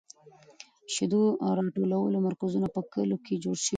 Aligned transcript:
د 0.81 0.83
شیدو 0.93 1.21
راټولولو 1.57 2.17
مرکزونه 2.27 2.67
په 2.75 2.81
کلیو 2.93 3.23
کې 3.25 3.41
جوړ 3.43 3.55
شوي 3.57 3.67
دي. 3.67 3.69